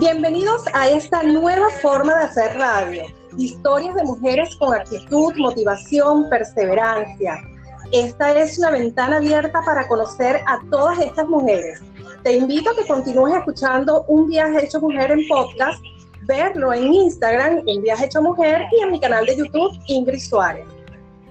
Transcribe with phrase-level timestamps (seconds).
[0.00, 3.02] Bienvenidos a esta nueva forma de hacer radio.
[3.36, 7.42] Historias de mujeres con actitud, motivación, perseverancia.
[7.90, 11.80] Esta es una ventana abierta para conocer a todas estas mujeres.
[12.22, 15.82] Te invito a que continúes escuchando Un viaje hecho mujer en podcast,
[16.28, 20.77] verlo en Instagram, Un viaje hecho mujer, y en mi canal de YouTube, Ingrid Suárez.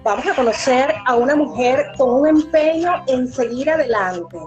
[0.04, 4.38] Vamos a conocer a una mujer con un empeño en seguir adelante.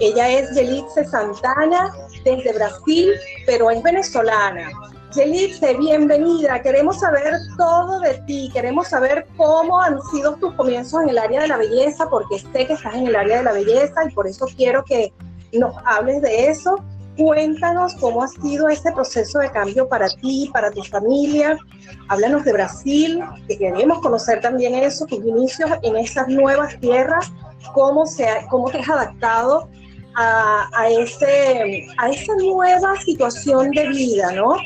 [0.00, 1.90] Ella es Yelixe Santana,
[2.24, 3.12] desde Brasil,
[3.46, 4.68] pero es venezolana.
[5.14, 6.60] Yelixe, bienvenida.
[6.60, 8.50] Queremos saber todo de ti.
[8.52, 12.66] Queremos saber cómo han sido tus comienzos en el área de la belleza, porque sé
[12.66, 15.10] que estás en el área de la belleza y por eso quiero que
[15.54, 16.84] nos hables de eso.
[17.18, 21.58] Cuéntanos cómo ha sido ese proceso de cambio para ti, para tu familia.
[22.06, 27.32] Háblanos de Brasil, que queremos conocer también eso, tus inicios en esas nuevas tierras,
[27.74, 29.68] cómo, se, cómo te has adaptado
[30.14, 34.56] a, ese, a esa nueva situación de vida, ¿no?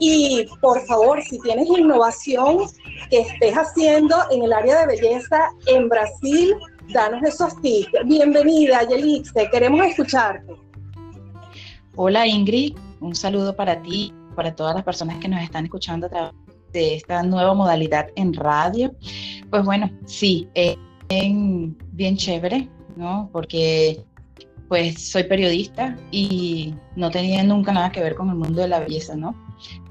[0.00, 2.68] Y por favor, si tienes innovación
[3.08, 6.56] que estés haciendo en el área de belleza en Brasil,
[6.92, 7.92] danos esos tips.
[8.04, 10.64] Bienvenida, Yelixe, queremos escucharte.
[11.96, 16.10] Hola Ingrid, un saludo para ti, para todas las personas que nos están escuchando a
[16.10, 16.34] través
[16.72, 18.92] de esta nueva modalidad en radio.
[19.48, 20.76] Pues bueno, sí, es
[21.08, 23.30] bien, bien chévere, ¿no?
[23.32, 24.04] Porque
[24.68, 28.80] pues soy periodista y no tenía nunca nada que ver con el mundo de la
[28.80, 29.32] belleza, ¿no?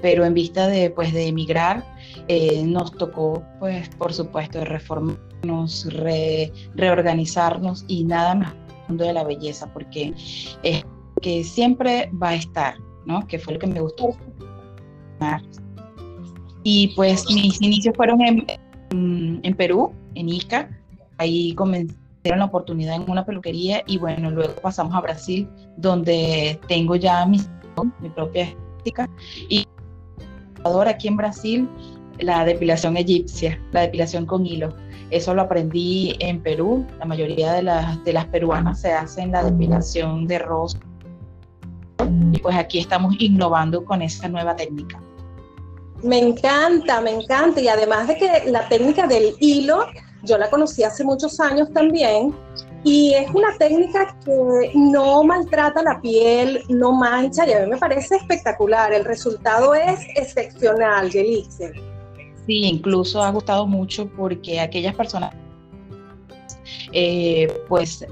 [0.02, 1.86] Pero en vista de, pues, de emigrar,
[2.28, 5.88] eh, nos tocó, pues, por supuesto, reformarnos,
[6.76, 10.14] reorganizarnos y nada más el mundo de la belleza, porque
[10.64, 10.84] es
[11.24, 13.26] que siempre va a estar, ¿no?
[13.28, 14.10] Que fue lo que me gustó.
[16.64, 18.46] Y pues mis inicios fueron en,
[18.92, 20.70] en Perú, en Ica.
[21.18, 26.96] Ahí comencé la oportunidad en una peluquería y bueno, luego pasamos a Brasil, donde tengo
[26.96, 27.40] ya mi,
[28.02, 29.10] mi propia estética
[29.50, 29.66] y
[30.88, 31.70] aquí en Brasil
[32.20, 34.76] la depilación egipcia, la depilación con hilo.
[35.10, 36.86] Eso lo aprendí en Perú.
[37.00, 40.92] La mayoría de las, de las peruanas se hacen la depilación de rostro.
[42.31, 44.99] Y pues aquí estamos innovando con esa nueva técnica.
[46.03, 47.61] Me encanta, me encanta.
[47.61, 49.86] Y además de que la técnica del hilo
[50.23, 52.33] yo la conocí hace muchos años también
[52.83, 57.77] y es una técnica que no maltrata la piel, no mancha y a mí me
[57.77, 58.93] parece espectacular.
[58.93, 61.73] El resultado es excepcional, Yelixe.
[62.45, 65.33] Sí, incluso ha gustado mucho porque aquellas personas,
[66.91, 68.05] eh, pues,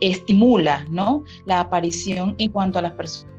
[0.00, 1.22] estimula, ¿no?
[1.44, 3.35] La aparición en cuanto a las personas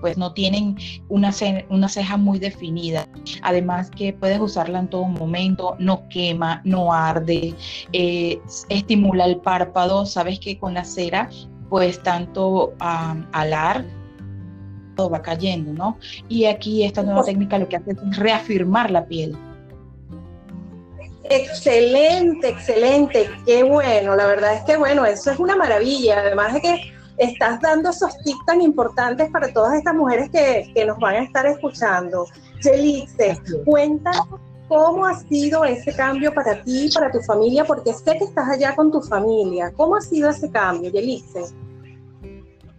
[0.00, 0.76] pues no tienen
[1.08, 1.32] una,
[1.68, 3.06] una ceja muy definida.
[3.42, 7.54] Además que puedes usarla en todo momento, no quema, no arde,
[7.92, 10.06] eh, estimula el párpado.
[10.06, 11.28] Sabes que con la cera,
[11.68, 13.84] pues tanto alar
[14.96, 15.98] todo va cayendo, ¿no?
[16.28, 19.36] Y aquí esta nueva técnica lo que hace es reafirmar la piel.
[21.24, 26.60] Excelente, excelente, qué bueno, la verdad es que bueno, eso es una maravilla, además de
[26.60, 31.22] que estás dando esos tips tan importantes para todas estas mujeres que, nos van a
[31.22, 32.26] estar escuchando.
[32.62, 34.26] Yelixe, cuéntanos
[34.68, 38.74] cómo ha sido ese cambio para ti, para tu familia, porque sé que estás allá
[38.74, 39.70] con tu familia.
[39.76, 41.44] ¿Cómo ha sido ese cambio, Yelixe?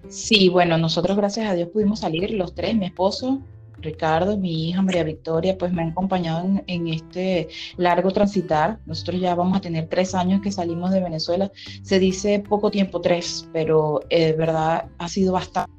[0.10, 3.40] Sí, bueno, nosotros gracias a Dios pudimos salir los tres, mi esposo,
[3.82, 7.48] Ricardo, mi hija María Victoria, pues me han acompañado en, este
[7.78, 8.80] largo transitar.
[8.86, 11.52] Nosotros ya vamos a tener tres años que salimos de Venezuela.
[11.82, 15.72] Se dice poco tiempo, tres, pero de eh, verdad ha sido bastante.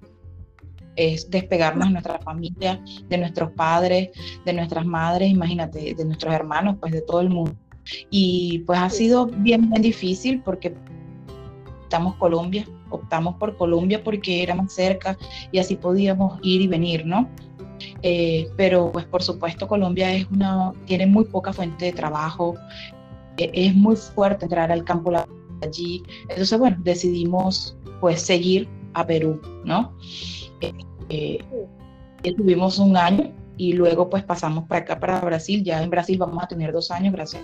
[0.94, 4.10] Es despegarnos de nuestra familia, de nuestros padres,
[4.44, 7.54] de nuestras madres, imagínate, de nuestros hermanos, pues de todo el mundo.
[8.10, 10.74] Y pues ha sido bien, bien difícil porque
[11.92, 15.16] estamos Colombia, optamos por Colombia porque era más cerca
[15.50, 17.28] y así podíamos ir y venir, ¿no?
[18.02, 22.54] Eh, pero pues por supuesto Colombia es una, tiene muy poca fuente de trabajo,
[23.36, 25.12] eh, es muy fuerte entrar al campo
[25.62, 29.92] allí, entonces bueno, decidimos pues seguir a Perú, ¿no?
[31.08, 31.38] Eh,
[32.36, 36.42] tuvimos un año y luego pues pasamos para acá, para Brasil, ya en Brasil vamos
[36.42, 37.42] a tener dos años, gracias.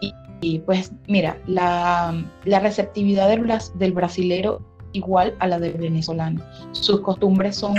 [0.00, 4.60] Y, y pues mira, la, la receptividad del, del brasilero
[4.92, 6.42] igual a la del venezolano.
[6.72, 7.74] Sus costumbres son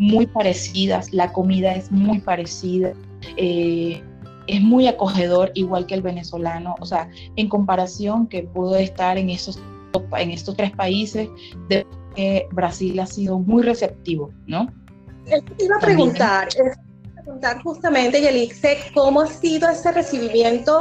[0.00, 2.94] muy parecidas, la comida es muy parecida,
[3.36, 4.02] eh,
[4.46, 9.28] es muy acogedor igual que el venezolano, o sea, en comparación que pudo estar en,
[9.28, 9.60] esos,
[10.16, 11.28] en estos tres países,
[11.68, 11.86] de
[12.52, 14.72] Brasil ha sido muy receptivo, ¿no?
[15.58, 16.48] Iba a preguntar,
[17.22, 20.80] preguntar justamente, Yelixe, ¿cómo ha sido ese recibimiento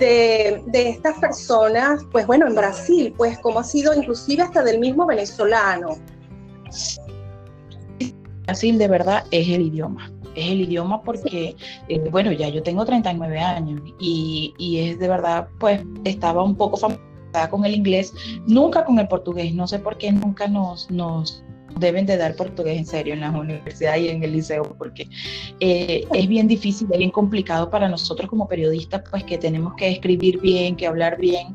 [0.00, 4.80] de, de, estas personas, pues bueno, en Brasil, pues cómo ha sido inclusive hasta del
[4.80, 5.96] mismo venezolano?
[8.48, 10.10] Brasil de verdad es el idioma.
[10.34, 11.54] Es el idioma porque,
[11.88, 16.54] eh, bueno, ya yo tengo 39 años y, y, es de verdad, pues estaba un
[16.56, 18.14] poco familiarizada con el inglés,
[18.46, 19.52] nunca con el portugués.
[19.52, 21.44] No sé por qué nunca nos, nos
[21.78, 25.06] deben de dar portugués en serio en las universidades y en el liceo, porque
[25.60, 29.90] eh, es bien difícil, es bien complicado para nosotros como periodistas, pues que tenemos que
[29.90, 31.48] escribir bien, que hablar bien.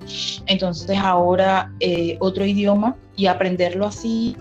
[0.46, 4.38] Entonces ahora eh, otro idioma y aprenderlo así,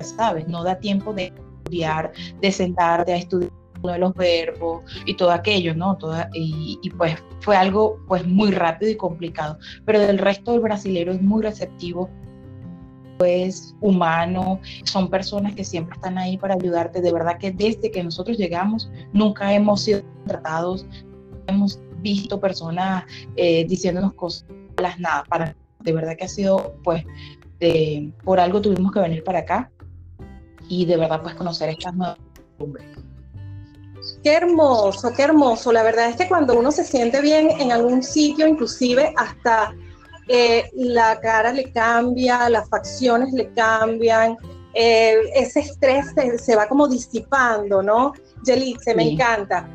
[0.00, 1.34] sabes, no da tiempo de
[1.70, 3.50] estudiar, de sentarte a estudiar
[3.82, 5.96] uno de los verbos y todo aquello, ¿no?
[6.34, 11.12] Y, y, pues fue algo pues muy rápido y complicado, pero del resto del brasilero
[11.12, 12.10] es muy receptivo
[13.24, 17.02] es humano, son personas que siempre están ahí para ayudarte.
[17.02, 20.86] De verdad que desde que nosotros llegamos nunca hemos sido tratados,
[21.46, 23.04] hemos visto personas
[23.36, 24.46] eh, diciéndonos cosas,
[24.98, 27.04] nada, para, de verdad que ha sido, pues,
[28.24, 29.70] por algo tuvimos que venir para acá
[30.70, 32.86] y de verdad, pues, conocer estas nuevas costumbres.
[34.22, 35.72] Qué hermoso, qué hermoso.
[35.72, 39.74] La verdad es que cuando uno se siente bien en algún sitio, inclusive hasta
[40.28, 44.36] eh, la cara le cambia, las facciones le cambian,
[44.74, 46.06] eh, ese estrés
[46.38, 48.14] se, va como disipando, ¿no?
[48.44, 49.68] se me encanta.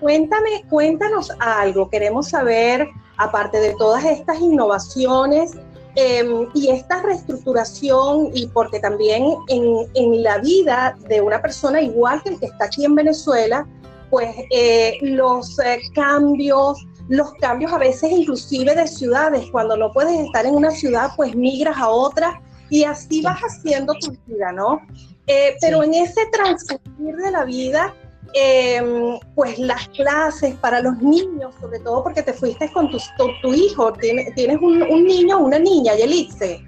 [0.00, 5.58] Cuéntame, cuéntanos algo, queremos saber, aparte de todas estas innovaciones
[5.94, 12.22] em, y esta reestructuración, y porque también en, en, la vida de una persona igual
[12.22, 13.66] que el que está aquí en Venezuela,
[14.10, 15.56] pues eh, los
[15.94, 21.10] cambios, los cambios a veces inclusive de ciudades, cuando no puedes estar en una ciudad,
[21.16, 24.80] pues migras a otra y así vas haciendo tu vida, ¿no?
[25.26, 27.94] Eh, pero en ese transcurrir de la vida,
[28.34, 32.98] em, pues las clases para los niños, sobre todo porque te fuiste con tu,
[33.42, 36.60] tu, hijo, tienes, tienes un, niño o una niña, Yelitze.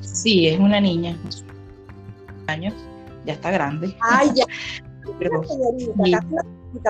[0.00, 1.16] Sí, es una niña.
[2.46, 2.74] Años,
[3.24, 3.94] ya está grande.
[4.00, 4.44] Ay, ya.
[5.18, 5.42] pero,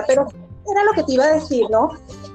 [0.07, 0.27] pero
[0.71, 1.89] era lo que te iba a decir, ¿no?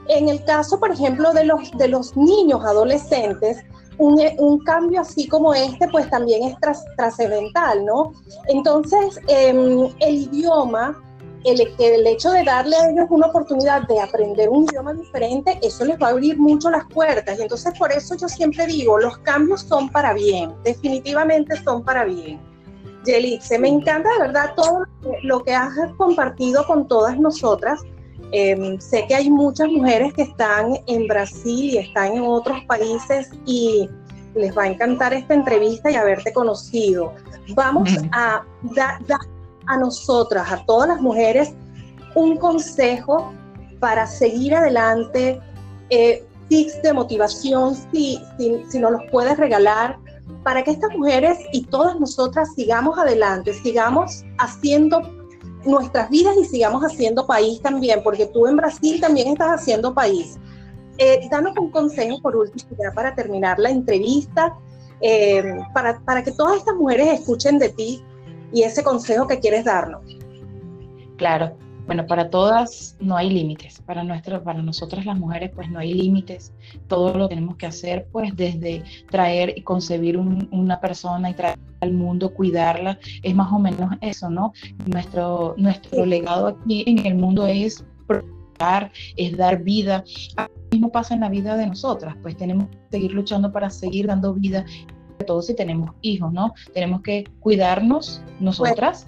[0.08, 3.64] En el caso, por ejemplo, de los, de los niños adolescentes,
[3.98, 6.56] un, un, cambio así como este, pues también es
[6.96, 8.12] trascendental, ¿no?
[8.48, 11.00] Entonces, em, el idioma,
[11.44, 15.84] el, el hecho de darle a ellos una oportunidad de aprender un idioma diferente, eso
[15.84, 17.38] les va a abrir mucho las puertas.
[17.38, 22.04] Y entonces, por eso yo siempre digo, los cambios son para bien, definitivamente son para
[22.04, 22.40] bien.
[23.04, 24.84] Yelitze, me encanta de verdad todo
[25.22, 27.80] lo que has compartido con todas nosotras.
[28.32, 33.30] Em, sé que hay muchas mujeres que están en Brasil y están en otros países
[33.44, 33.88] y
[34.34, 37.12] les va a encantar esta entrevista y haberte conocido.
[37.54, 39.18] Vamos a dar
[39.66, 41.54] a nosotras, a todas las mujeres,
[42.14, 43.32] un consejo
[43.80, 45.40] para seguir adelante,
[45.90, 49.98] eh, tips de motivación, si, si, si nos los puedes regalar,
[50.42, 55.00] para que estas mujeres y todas nosotras sigamos adelante, sigamos haciendo
[55.64, 60.38] nuestras vidas y sigamos haciendo país también, porque tú en Brasil también estás haciendo país.
[60.98, 64.56] Eh, danos un consejo por último, ya para terminar la entrevista,
[65.00, 68.04] eh, para, para que todas estas mujeres escuchen de ti
[68.54, 70.02] y ese consejo que quieres darnos.
[71.16, 71.56] Claro,
[71.86, 75.92] bueno, para todas no hay límites, para, nuestro, para nosotras las mujeres pues no hay
[75.92, 76.54] límites,
[76.88, 81.92] todo lo tenemos que hacer pues desde traer y concebir una persona y traer al
[81.92, 84.52] mundo, cuidarla, es más o menos eso, ¿no?
[84.86, 87.84] Nuestro, nuestro legado aquí en el mundo es
[89.16, 90.04] es dar vida.
[90.36, 94.06] Lo mismo pasa en la vida de nosotras, pues tenemos que seguir luchando para seguir
[94.06, 94.64] dando vida,
[95.14, 96.54] sobre todo si tenemos hijos, ¿no?
[96.72, 99.06] Tenemos que cuidarnos nosotras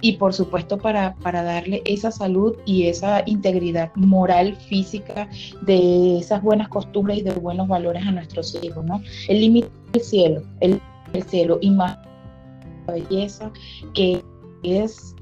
[0.00, 5.28] y por supuesto para, para darle esa salud y esa integridad moral, física,
[5.62, 9.00] de esas buenas costumbres y de buenos valores a nuestros hijos, ¿no?
[9.28, 10.80] El límite del cielo, el,
[11.28, 11.98] cielo y más
[12.86, 13.50] la belleza
[13.94, 14.22] que
[14.62, 15.14] es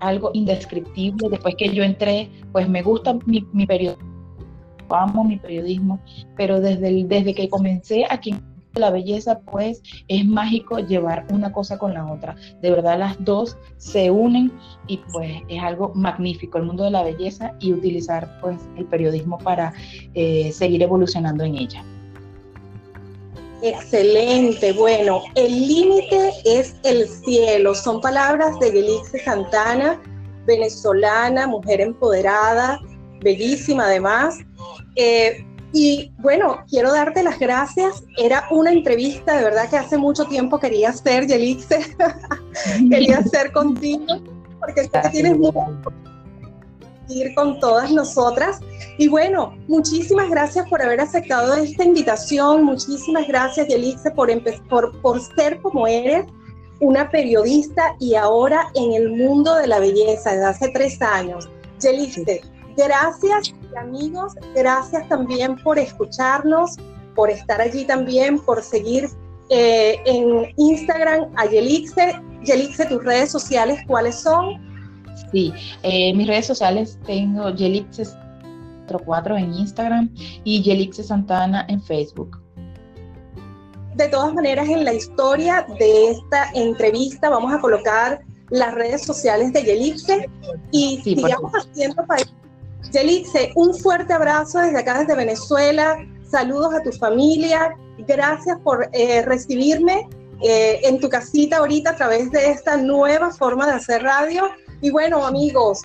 [0.00, 1.28] algo indescriptible.
[1.28, 4.04] Después que yo entré, pues me gusta mi, mi periodismo,
[4.90, 6.00] amo mi periodismo,
[6.36, 8.34] pero desde, el, desde que comencé aquí
[8.78, 12.36] la belleza, pues es mágico llevar una cosa con la otra.
[12.62, 14.52] De verdad las dos se unen
[14.86, 19.38] y pues es algo magnífico el mundo de la belleza y utilizar pues el periodismo
[19.38, 19.72] para
[20.14, 21.84] eh, seguir evolucionando en ella.
[23.60, 30.00] Excelente, bueno, el límite es el cielo, son palabras de Gelixe Santana,
[30.46, 32.80] venezolana, mujer empoderada,
[33.20, 34.38] bellísima además.
[34.94, 38.04] Eh, y bueno, quiero darte las gracias.
[38.16, 41.94] Era una entrevista de verdad que hace mucho tiempo quería hacer, Yelixe.
[42.90, 44.06] quería hacer contigo,
[44.60, 45.66] porque tienes mucho
[47.08, 48.60] ir con todas nosotras.
[48.98, 52.64] Y bueno, muchísimas gracias por haber aceptado esta invitación.
[52.64, 54.30] Muchísimas gracias, Yelixe, por,
[54.68, 56.26] por, por ser como eres.
[56.80, 61.48] una periodista y ahora en el mundo de la belleza desde hace tres años.
[61.80, 62.40] Yeliste,
[62.78, 66.76] gracias amigos, gracias también por escucharnos,
[67.14, 69.08] por estar allí también, por seguir
[69.50, 72.20] eh, en Instagram a Yelixe.
[72.44, 74.62] Yelixe, tus redes sociales, ¿cuáles son?
[75.32, 82.40] Sí, eh, mis redes sociales tengo Yelixe4 en Instagram y Yelixe Santana en Facebook.
[83.96, 88.20] De todas maneras, en la historia de esta entrevista vamos a colocar
[88.50, 90.30] las redes sociales de Yelixe
[90.70, 92.32] y sigamos haciendo país.
[92.92, 95.98] Yelixe, un fuerte abrazo desde acá, desde Venezuela.
[96.30, 97.76] Saludos a tu familia.
[97.98, 100.08] Gracias por eh, recibirme
[100.42, 104.44] eh, en tu casita ahorita a través de esta nueva forma de hacer radio.
[104.80, 105.82] Y bueno, amigos,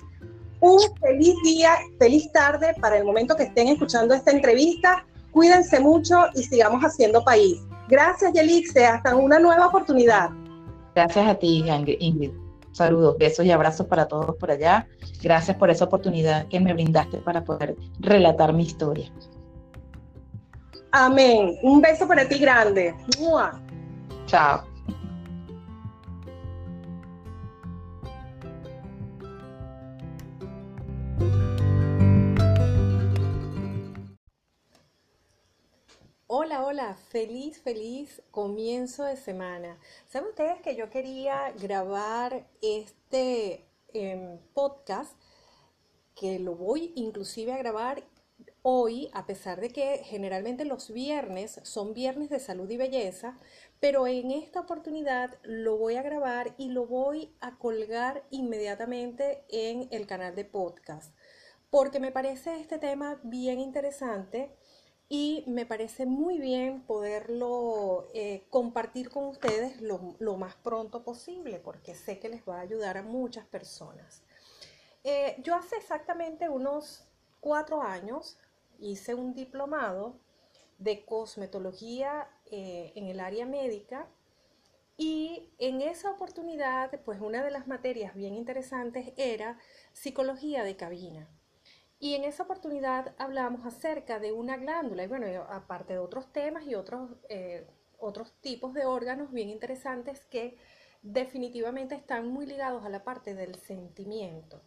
[0.60, 5.04] un feliz día, feliz tarde para el momento que estén escuchando esta entrevista.
[5.32, 7.60] Cuídense mucho y sigamos haciendo país.
[7.88, 8.86] Gracias, Yelixe.
[8.86, 10.30] Hasta una nueva oportunidad.
[10.94, 11.64] Gracias a ti,
[11.98, 12.43] Ingrid.
[12.74, 14.88] Saludos, besos y abrazos para todos por allá.
[15.22, 19.10] Gracias por esa oportunidad que me brindaste para poder relatar mi historia.
[20.90, 21.56] Amén.
[21.62, 22.92] Un beso para ti grande.
[24.26, 24.73] Chao.
[36.92, 39.78] Feliz, feliz comienzo de semana.
[40.06, 43.64] ¿Saben ustedes que yo quería grabar este
[43.94, 45.18] em, podcast,
[46.14, 48.04] que lo voy inclusive a grabar
[48.60, 53.38] hoy, a pesar de que generalmente los viernes son viernes de salud y belleza,
[53.80, 59.88] pero en esta oportunidad lo voy a grabar y lo voy a colgar inmediatamente en
[59.90, 61.14] el canal de podcast,
[61.70, 64.54] porque me parece este tema bien interesante
[65.08, 71.94] y me parece muy bien poderlo eh, compartir con ustedes lo, más pronto posible porque
[71.94, 74.22] sé que les va a ayudar a muchas personas.
[75.04, 77.04] Eh, yo hace exactamente unos
[77.40, 78.38] cuatro años
[78.78, 80.16] hice un diplomado
[80.78, 84.08] de cosmetología eh, en el área médica
[84.96, 89.58] y en esa oportunidad pues una de las materias bien interesantes era
[89.92, 91.28] psicología de cabina.
[91.98, 96.66] Y en esa oportunidad hablamos acerca de una glándula, y bueno, aparte de otros temas
[96.66, 97.66] y otros, eh,
[97.98, 100.56] otros tipos de órganos bien interesantes que
[101.02, 104.62] definitivamente están muy ligados a la parte del sentimiento.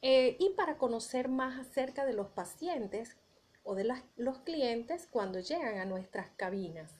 [0.00, 3.16] Eh, y para conocer más acerca de los pacientes
[3.64, 3.84] o de
[4.16, 6.92] los clientes cuando llegan a nuestras cabinas.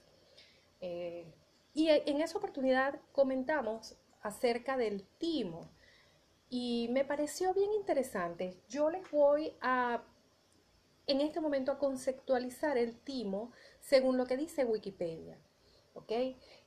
[0.81, 1.33] Eh,
[1.75, 5.71] y en esa oportunidad comentamos acerca del timo,
[6.51, 8.61] y me pareció bien interesante.
[8.69, 10.03] Yo les voy a,
[11.07, 15.39] en este momento, a conceptualizar el timo según lo que dice Wikipedia.
[15.95, 16.13] ¿Ok?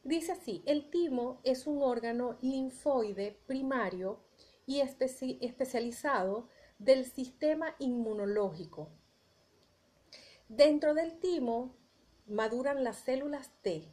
[0.04, 4.20] Dice así, el timo es un órgano linfoide primario
[4.66, 6.48] y especializado
[6.80, 8.90] del sistema inmunológico.
[10.50, 11.76] Dentro del timo
[12.28, 13.88] maduran las células T,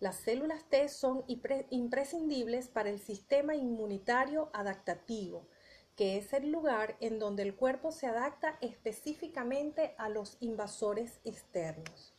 [0.00, 5.46] las células T son imprescindibles para el sistema inmunitario adaptativo,
[5.94, 12.14] que es el lugar en donde el cuerpo se adapta específicamente a los invasores externos.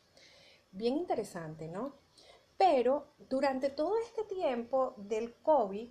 [0.70, 1.96] Bien interesante, ¿no?
[2.56, 5.90] Pero durante todo este tiempo del COVID,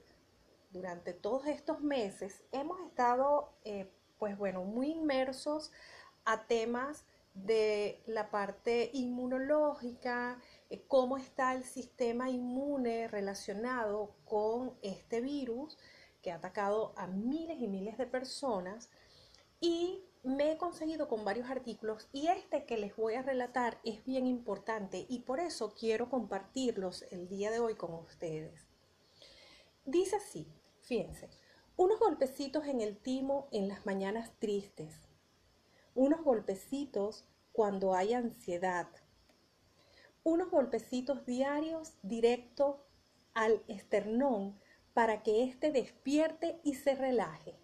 [0.72, 5.74] durante todos estos meses, hemos estado, eh, pues bueno, muy inmersos
[6.24, 10.40] a temas de la parte inmunológica,
[10.72, 15.78] eh, cómo está el sistema inmune relacionado con este virus
[16.22, 18.90] que ha atacado a miles y miles de personas.
[19.60, 24.06] Y me he conseguido con varios artículos y este que les voy a relatar es
[24.06, 28.66] bien importante y por eso quiero compartirlos el día de hoy con ustedes.
[29.84, 30.48] Dice así,
[30.84, 31.30] fíjense,
[31.76, 34.96] unos golpecitos en el timo en las mañanas tristes,
[35.96, 38.88] unos golpecitos cuando hay ansiedad,
[40.24, 42.86] unos golpecitos diarios directo
[43.34, 44.60] al esternón
[44.94, 47.56] para que éste despierte y se relaje.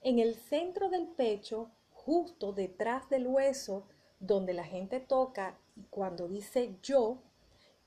[0.00, 3.86] En el centro del pecho, justo detrás del hueso,
[4.18, 7.22] donde la gente toca y cuando dice yo,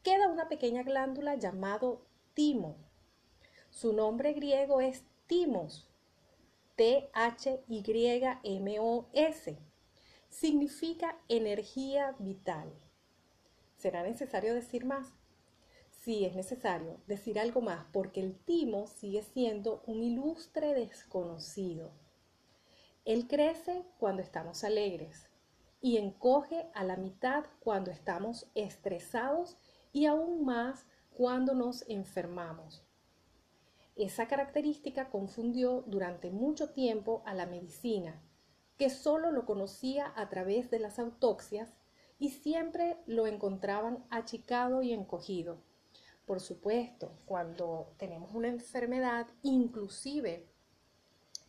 [0.03, 2.77] queda una pequeña glándula llamado timo.
[3.69, 5.89] Su nombre griego es timos,
[6.75, 7.07] T-H-Y-M-O-S.
[10.29, 12.73] Significa energía vital.
[13.83, 15.11] ¿Será necesario decir más?
[15.89, 21.91] Sí, es necesario decir algo más porque el timo sigue siendo un ilustre desconocido.
[23.03, 25.27] Él crece cuando estamos alegres
[25.81, 29.57] y encoge a la mitad cuando estamos estresados
[29.91, 32.85] y aún más cuando nos enfermamos.
[33.97, 38.23] Esa característica confundió durante mucho tiempo a la medicina,
[38.77, 41.75] que solo lo conocía a través de las autopsias
[42.23, 45.57] y siempre lo encontraban achicado y encogido.
[46.25, 50.47] Por supuesto, cuando tenemos una enfermedad, inclusive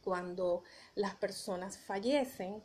[0.03, 0.65] cuando
[0.97, 2.65] las personas fallecen,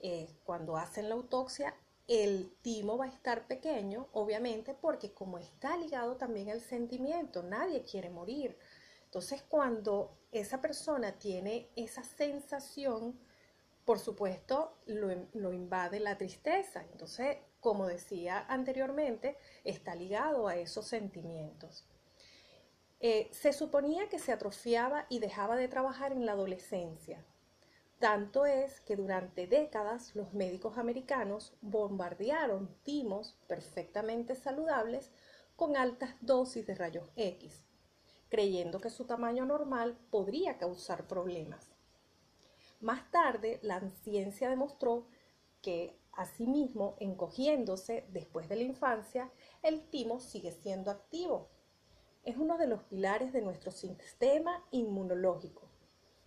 [0.00, 1.74] eh, cuando hacen la autopsia,
[2.06, 7.82] el timo va a estar pequeño, obviamente, porque como está ligado también al sentimiento, nadie
[7.82, 8.58] quiere morir.
[9.06, 13.18] Entonces, cuando esa persona tiene esa sensación,
[13.88, 16.84] por supuesto, lo, invade la tristeza.
[16.92, 21.88] Entonces, como decía anteriormente, está ligado a esos sentimientos.
[23.00, 27.24] Eh, se suponía que se atrofiaba y dejaba de trabajar en la adolescencia.
[27.98, 35.10] Tanto es que durante décadas los médicos americanos bombardearon timos perfectamente saludables
[35.56, 37.64] con altas dosis de rayos X
[38.28, 41.77] creyendo que su tamaño normal podría causar problemas.
[42.80, 45.08] Más tarde, la ciencia demostró
[45.62, 49.32] que, asimismo, encogiéndose después de la infancia,
[49.62, 51.48] el timo sigue siendo activo.
[52.24, 55.68] Es uno de los pilares de nuestro sistema inmunológico,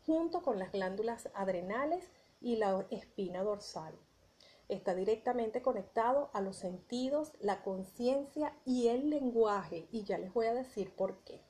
[0.05, 3.97] junto con las glándulas adrenales y la espina dorsal.
[4.67, 10.47] Está directamente conectado a los sentidos, la conciencia y el lenguaje, y ya les voy
[10.47, 11.41] a decir por qué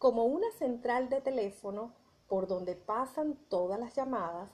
[0.00, 1.92] como una central de teléfono
[2.30, 4.52] por donde pasan todas las llamadas,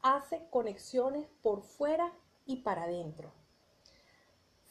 [0.00, 2.10] hace conexiones por fuera
[2.46, 3.34] y para adentro.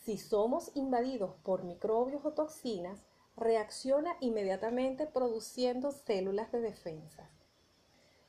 [0.03, 7.29] Si somos invadidos por microbios o toxinas, reacciona inmediatamente produciendo células de defensa.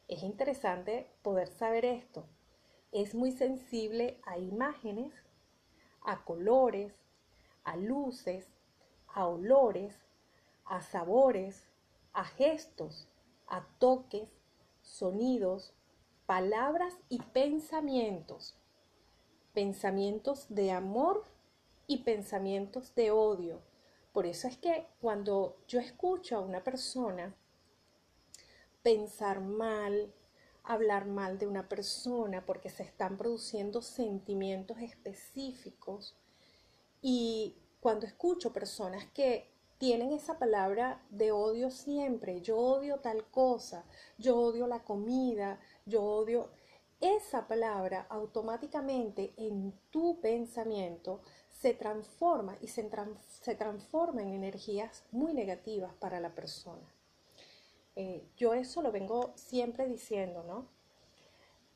[0.09, 2.27] Es interesante poder saber esto.
[2.93, 5.15] Es muy sensible a imágenes,
[6.03, 6.93] a colores,
[7.65, 8.47] a luces,
[9.07, 9.97] a olores,
[10.67, 11.67] a sabores,
[12.13, 13.09] a gestos,
[13.49, 14.29] a toques,
[14.83, 15.73] sonidos,
[16.27, 18.55] palabras y pensamientos.
[19.55, 21.25] Pensamientos de amor
[21.87, 23.61] y pensamientos de odio.
[24.13, 27.35] Por eso es que cuando yo escucho a una persona
[28.83, 30.13] pensar mal,
[30.65, 36.15] hablar mal de una persona porque se están produciendo sentimientos específicos
[37.01, 42.41] y cuando escucho personas que tienen esa palabra de odio siempre.
[42.43, 43.85] Yo odio tal cosa,
[44.19, 46.51] yo odio la comida, yo odio...
[47.01, 52.91] Esa palabra automáticamente en tu pensamiento se transforma y se,
[53.41, 56.93] se transforma en energías muy negativas para la persona.
[57.95, 60.69] Eh, yo eso lo vengo siempre diciendo, ¿no?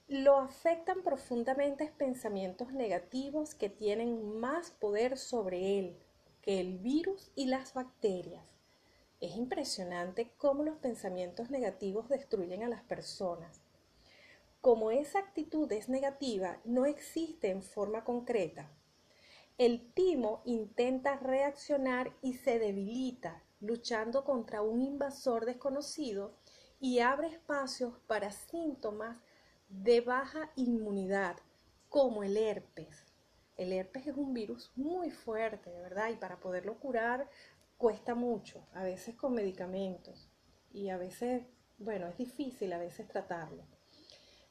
[0.08, 6.01] Lo afectan profundamente pensamientos negativos que tienen más poder sobre él,
[6.42, 8.44] que el virus y las bacterias.
[9.20, 13.62] Es impresionante cómo los pensamientos negativos destruyen a las personas.
[14.60, 18.70] Como esa actitud es negativa, no existe en forma concreta.
[19.58, 26.34] El timo intenta reaccionar y se debilita, luchando contra un invasor desconocido
[26.80, 29.18] y abre espacios para síntomas
[29.68, 31.36] de baja inmunidad,
[31.88, 33.11] como el herpes.
[33.56, 37.28] El herpes es un virus muy fuerte, de verdad, y para poderlo curar
[37.76, 40.30] cuesta mucho, a veces con medicamentos
[40.72, 41.44] y a veces,
[41.78, 43.64] bueno, es difícil a veces tratarlo.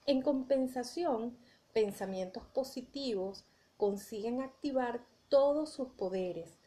[0.05, 1.37] En compensación,
[1.73, 3.45] pensamientos positivos
[3.77, 6.59] consiguen activar todos sus poderes,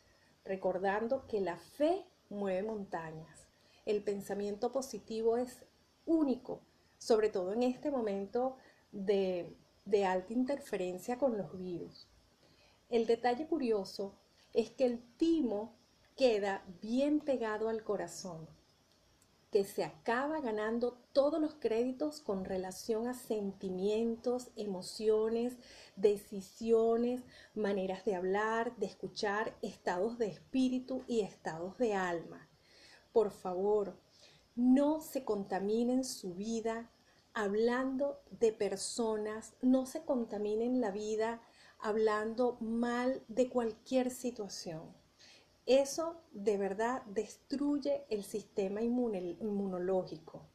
[0.44, 3.46] recordando que la fe mueve montañas.
[3.84, 5.64] El pensamiento positivo es
[6.06, 6.62] único,
[6.98, 8.56] sobre todo en este momento
[8.90, 12.08] de, de alta interferencia con los virus.
[12.94, 14.14] El detalle curioso
[14.52, 15.74] es que el timo
[16.14, 18.48] queda bien pegado al corazón,
[19.50, 25.57] que se acaba ganando todos los créditos con relación a sentimientos, emociones,
[25.96, 27.24] decisiones,
[27.57, 32.48] maneras de hablar, de escuchar, estados de espíritu y estados de alma.
[33.12, 33.98] Por favor,
[34.54, 36.92] no se contaminen su vida
[37.33, 41.42] hablando de personas, no se contaminen la vida
[41.84, 44.80] hablando mal de cualquier situación.
[45.66, 50.46] Eso de verdad destruye el sistema inmunológico.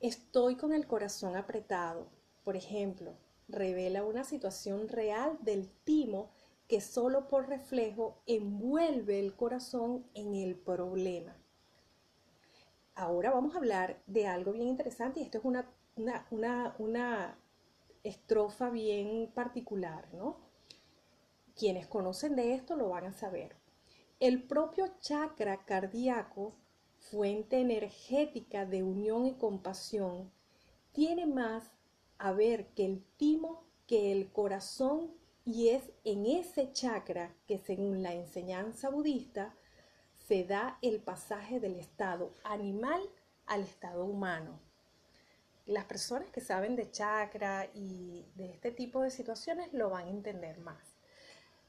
[0.00, 2.08] Estoy con el corazón apretado,
[2.42, 3.14] por ejemplo,
[3.46, 6.30] revela una situación real del timo
[6.66, 11.36] que solo por reflejo envuelve el corazón en el problema.
[12.96, 17.38] Ahora vamos a hablar de algo bien interesante y esto es una, una, una
[18.08, 20.38] estrofa bien particular, ¿no?
[21.54, 23.56] Quienes conocen de esto lo van a saber.
[24.20, 26.54] El propio chakra cardíaco,
[26.98, 30.30] fuente energética de unión y compasión,
[30.92, 31.70] tiene más
[32.18, 35.12] a ver que el timo que el corazón
[35.44, 39.54] y es en ese chakra que según la enseñanza budista
[40.26, 43.00] se da el pasaje del estado animal
[43.46, 44.65] al estado humano.
[45.66, 50.10] Las personas que saben de chakra y de este tipo de situaciones lo van a
[50.10, 50.96] entender más.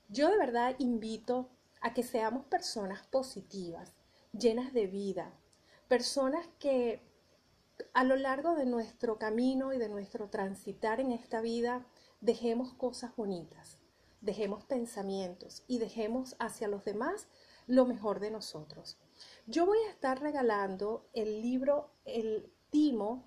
[0.09, 1.49] Yo de verdad invito
[1.81, 3.93] a que seamos personas positivas,
[4.31, 5.33] llenas de vida,
[5.87, 7.01] personas que
[7.93, 11.85] a lo largo de nuestro camino y de nuestro transitar en esta vida
[12.21, 13.77] dejemos cosas bonitas,
[14.21, 17.27] dejemos pensamientos y dejemos hacia los demás
[17.67, 18.97] lo mejor de nosotros.
[19.45, 23.23] Yo voy a estar regalando el libro El Timo,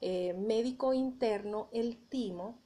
[0.00, 2.58] eh, médico interno, El Timo,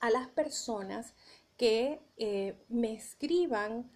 [0.00, 1.14] a las personas
[1.56, 3.90] que eh, me escriban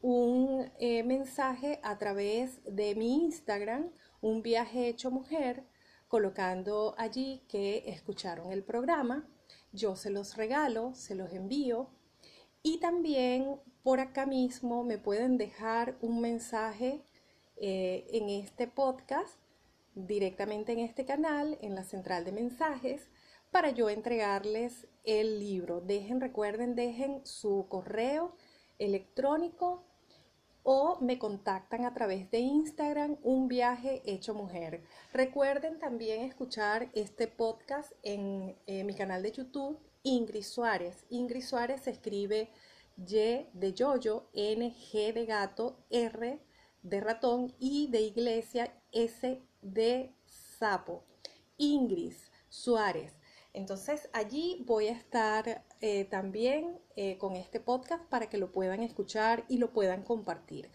[0.00, 3.90] un eh, mensaje a través de mi Instagram,
[4.20, 5.64] un viaje hecho mujer,
[6.06, 9.28] colocando allí que escucharon el programa.
[9.72, 11.90] Yo se los regalo, se los envío.
[12.62, 17.02] Y también por acá mismo me pueden dejar un mensaje
[17.56, 19.41] en este podcast,
[19.94, 23.08] directamente en este canal, en la central de mensajes,
[23.50, 25.80] para yo entregarles el libro.
[25.80, 28.34] Dejen, recuerden, dejen su correo
[28.78, 29.84] electrónico
[30.62, 34.84] o me contactan a través de Instagram, un viaje hecho mujer.
[35.12, 41.04] Recuerden también escuchar este podcast en eh, mi canal de YouTube, Ingrid Suárez.
[41.10, 42.50] Ingrid Suárez se escribe
[42.96, 46.40] Y de yoyo, N, G de gato, R
[46.82, 51.04] de ratón y de iglesia, S de sapo.
[51.56, 52.14] Ingrid
[52.48, 53.14] Suárez.
[53.54, 58.82] Entonces allí voy a estar eh, también eh, con este podcast para que lo puedan
[58.82, 60.70] escuchar y lo puedan compartir.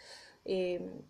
[0.46, 1.02] Em,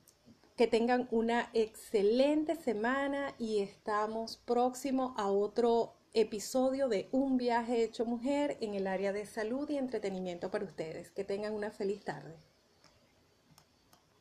[0.56, 8.06] que tengan una excelente semana y estamos próximos a otro episodio de Un viaje hecho
[8.06, 11.12] mujer en el área de salud y entretenimiento para ustedes.
[11.12, 12.36] Que tengan una feliz tarde.